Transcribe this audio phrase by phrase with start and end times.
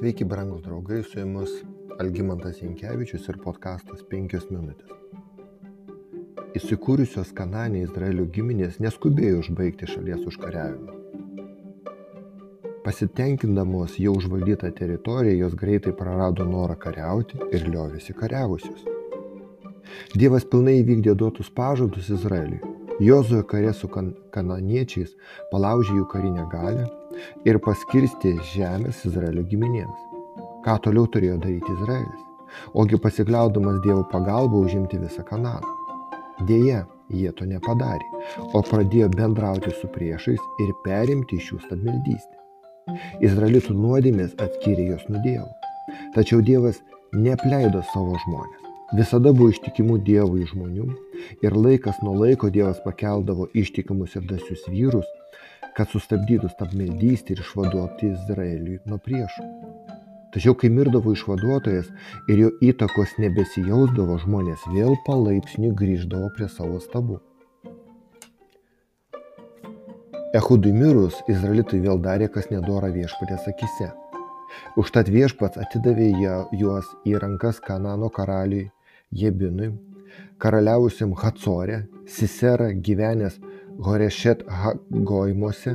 [0.00, 1.50] Sveiki, brangūs draugai, su jumis
[2.00, 4.94] Algymantas Jankievičius ir podkastas 5 minutės.
[6.56, 10.96] Įsikūrusios Kananė Izraelio giminės neskubėjo užbaigti šalies užkariavimo.
[12.86, 18.88] Pasitenkindamos jau užvaldytą teritoriją, jos greitai prarado norą kariauti ir liovėsi kariavusios.
[20.16, 22.69] Dievas pilnai įvykdė duotus pažadus Izraeliui.
[23.00, 25.14] Jozuo kare su kan kananiečiais
[25.48, 26.82] palaužė jų karinę galę
[27.48, 30.02] ir paskirstė žemės Izraelio giminėms.
[30.66, 32.26] Ką toliau turėjo daryti Izraelis?
[32.76, 35.72] Ogi pasikliaudamas Dievo pagalba užimti visą Kananą.
[36.50, 38.04] Deja, jie to nepadarė,
[38.52, 42.36] o pradėjo bendrauti su priešais ir perimti iš jų stabmeldystę.
[43.24, 45.48] Izraelitų nuodėmės atskyrė juos nuo Dievo.
[46.18, 46.84] Tačiau Dievas
[47.16, 48.69] neapleido savo žmonės.
[48.90, 50.88] Visada buvo ištikimų Dievui žmonių
[51.46, 55.06] ir laikas nuo laiko Dievas pakeldavo ištikimus ir dasius vyrus,
[55.76, 59.44] kad sustabdytų stabmeldystę ir išvaduoti Izraeliui nuo priešų.
[60.34, 61.86] Tačiau kai mirdavo išvaduotojas
[62.30, 67.20] ir jo įtakos nebesijausdavo, žmonės vėl palaipsniui grįždavo prie savo stabų.
[70.34, 73.92] Ehudui mirus, izraelitai vėl darė, kas nedora viešpatės akise.
[74.78, 76.10] Užtat viešpats atidavė
[76.58, 78.66] juos į rankas Kanano karaliui
[79.12, 79.72] Jebinui,
[80.38, 83.40] karaliavusiam Hacore, Sisera gyvenęs
[83.82, 85.74] Horešet Hagoimuose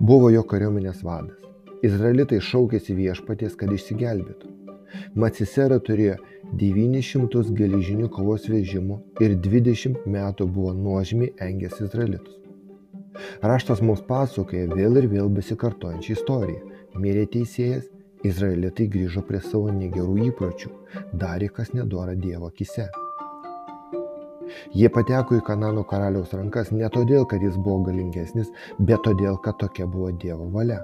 [0.00, 1.40] buvo jo kariuomenės vadas.
[1.86, 4.52] Izraelitai šaukėsi viešpaties, kad išsigelbėtų.
[5.18, 6.14] Macisera turėjo
[6.60, 12.38] 900 geležinių kovos vežimų ir 20 metų buvo nuožmiai engęs izraelitus.
[13.42, 16.62] Raštas mums pasakoja vėl ir vėl besikartojančią istoriją.
[17.02, 17.90] Mirė teisėjas,
[18.28, 20.70] izraelitai grįžo prie savo negerų įpročių,
[21.22, 22.86] darė kas nedora Dievo akise.
[24.74, 29.58] Jie pateko į Kanano karaliaus rankas ne todėl, kad jis buvo galingesnis, bet todėl, kad
[29.62, 30.82] tokia buvo Dievo valia.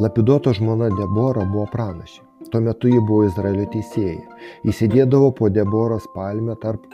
[0.00, 2.22] Lapiduoto žmona Debora buvo pranašė.
[2.50, 4.20] Tuo metu ji buvo Izraelio teisėja.
[4.66, 6.84] Jis sėdėdavo po Deboros palmę tarp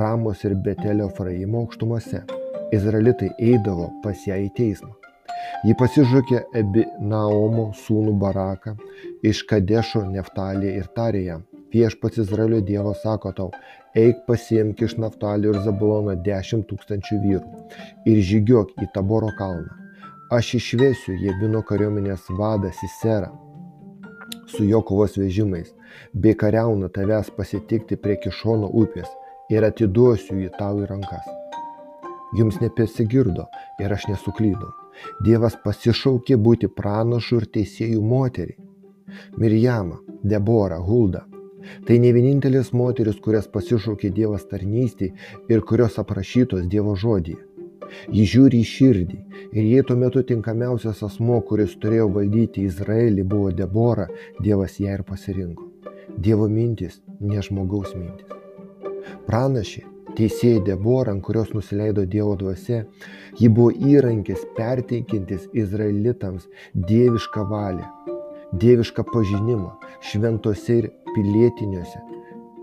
[0.00, 2.24] Ramos ir Betelio Fraimo aukštumose.
[2.74, 5.05] Izraelitai eidavo pas ją į teismą.
[5.66, 8.76] Ji pasižukė Ebi Naomo sūnų Baraką
[9.26, 11.40] iš Kadešo Neftalį ir tarė jam,
[11.74, 13.46] viešpats Izraelio Dievas sako tau,
[14.02, 17.64] eik pasiimk iš Naftalio ir Zabulono dešimt tūkstančių vyrų
[18.12, 19.74] ir žygiuok į Taboro kalną.
[20.38, 23.34] Aš išvesiu Jebino kariuomenės vadą Siserą
[24.54, 25.74] su jo kovos vežimais,
[26.14, 29.10] bei kariauna tavęs pasitikti prie Kišono upės
[29.50, 31.26] ir atiduosiu jį tau į rankas.
[32.38, 33.50] Jums nepesigirdo
[33.82, 34.85] ir aš nesuklydau.
[35.24, 38.58] Dievas pasišaukė būti pranašu ir teisėjų moteriai.
[39.40, 41.24] Mirjama, Debora, Hulda,
[41.86, 45.10] Tai ne vienintelės moteris, kurias pasišaukė Dievas tarnystį
[45.52, 47.42] ir kurios aprašytos Dievo žodyje.
[48.10, 49.18] Ji žiūri į širdį
[49.54, 54.08] ir jei tuo metu tinkamiausias asmo, kuris turėjo valdyti Izraelį, buvo Debora,
[54.42, 55.68] Dievas ją ir pasirinko.
[56.26, 58.32] Dievo mintis, ne žmogaus mintis.
[59.28, 59.84] Pranašė,
[60.16, 62.84] teisėjai Debora, ant kurios nusileido Dievo dvasia,
[63.40, 67.86] ji buvo įrankis perteikintis Izraelitams dievišką valią,
[68.62, 69.72] dievišką pažinimą
[70.10, 72.02] šventose ir pilietiniuose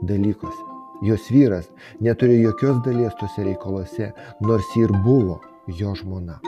[0.10, 0.70] dalykuose.
[1.04, 1.68] Jos vyras
[2.06, 5.42] neturėjo jokios dalies tuose reikaluose, nors ji ir buvo
[5.80, 6.40] jo žmona.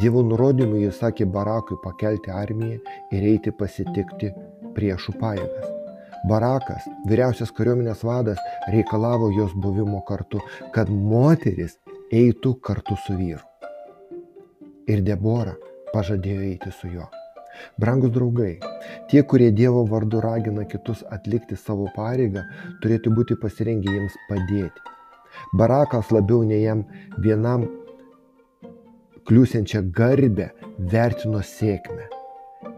[0.00, 2.78] Dievo nurodymu jis sakė Barakui pakelti armiją
[3.16, 4.32] ir eiti pasitikti
[4.76, 5.79] priešų pajėgas.
[6.28, 8.40] Barakas, vyriausias kariuomenės vadas,
[8.72, 10.42] reikalavo jos buvimo kartu,
[10.74, 11.78] kad moteris
[12.12, 13.44] eitų kartu su vyru.
[14.90, 15.54] Ir Debora
[15.94, 17.08] pažadėjo eiti su juo.
[17.80, 18.58] Brangus draugai,
[19.10, 22.44] tie, kurie Dievo vardu ragina kitus atlikti savo pareigą,
[22.82, 24.86] turėtų būti pasirengę jiems padėti.
[25.56, 26.84] Barakas labiau nei jam
[27.18, 27.66] vienam
[29.28, 30.50] kliūsiančią garbę
[30.92, 32.08] vertino sėkmę.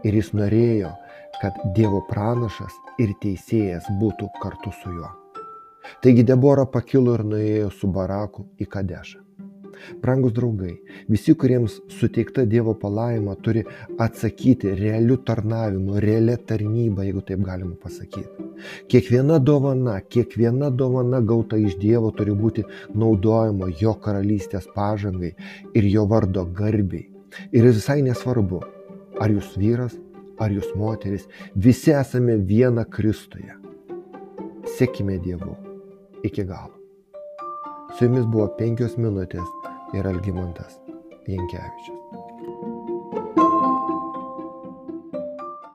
[0.03, 0.91] Ir jis norėjo,
[1.43, 5.09] kad Dievo pranašas ir teisėjas būtų kartu su juo.
[5.99, 9.19] Taigi Debora pakilo ir nuėjo su Baraku į Kadešą.
[9.99, 10.73] Brangus draugai,
[11.11, 13.65] visi, kuriems suteikta Dievo palaima, turi
[14.05, 18.47] atsakyti realiu tarnavimu, realia tarnyba, jeigu taip galima pasakyti.
[18.87, 22.63] Kiekviena dovana, kiekviena dovana gauta iš Dievo turi būti
[22.95, 25.33] naudojama jo karalystės pažangai
[25.73, 27.09] ir jo vardo garbiai.
[27.51, 28.63] Ir visai nesvarbu,
[29.19, 29.97] ar jūs vyras,
[30.39, 33.57] ar jūs moteris, visi esame viena Kristuje.
[34.77, 35.55] Sekime Dievu
[36.23, 36.73] iki galo.
[37.97, 39.49] Su jumis buvo penkios minutės
[39.93, 40.79] ir Algymantas
[41.27, 42.02] Jankievičius.